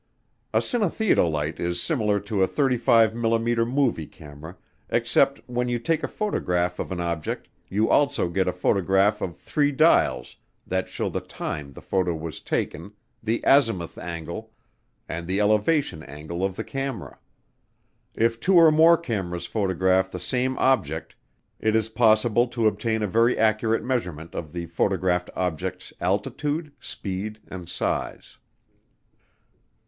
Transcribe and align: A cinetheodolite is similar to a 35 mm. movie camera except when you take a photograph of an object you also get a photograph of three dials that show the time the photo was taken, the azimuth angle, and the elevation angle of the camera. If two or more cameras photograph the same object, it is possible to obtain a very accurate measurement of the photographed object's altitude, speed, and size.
A 0.51 0.63
cinetheodolite 0.63 1.59
is 1.59 1.79
similar 1.79 2.19
to 2.21 2.41
a 2.41 2.47
35 2.47 3.13
mm. 3.13 3.67
movie 3.71 4.07
camera 4.07 4.57
except 4.89 5.41
when 5.45 5.67
you 5.69 5.77
take 5.77 6.01
a 6.03 6.07
photograph 6.07 6.79
of 6.79 6.91
an 6.91 6.99
object 6.99 7.47
you 7.69 7.87
also 7.87 8.27
get 8.27 8.47
a 8.47 8.51
photograph 8.51 9.21
of 9.21 9.37
three 9.37 9.71
dials 9.71 10.37
that 10.65 10.89
show 10.89 11.07
the 11.07 11.21
time 11.21 11.73
the 11.73 11.83
photo 11.83 12.15
was 12.15 12.39
taken, 12.39 12.93
the 13.21 13.43
azimuth 13.45 13.95
angle, 13.99 14.49
and 15.07 15.27
the 15.27 15.39
elevation 15.39 16.01
angle 16.01 16.43
of 16.43 16.55
the 16.55 16.63
camera. 16.63 17.19
If 18.15 18.39
two 18.39 18.55
or 18.55 18.71
more 18.71 18.97
cameras 18.97 19.45
photograph 19.45 20.09
the 20.09 20.19
same 20.19 20.57
object, 20.57 21.13
it 21.59 21.75
is 21.75 21.89
possible 21.89 22.47
to 22.47 22.65
obtain 22.65 23.03
a 23.03 23.07
very 23.07 23.37
accurate 23.37 23.83
measurement 23.83 24.33
of 24.33 24.51
the 24.51 24.65
photographed 24.65 25.29
object's 25.35 25.93
altitude, 26.01 26.71
speed, 26.79 27.37
and 27.47 27.69
size. 27.69 28.39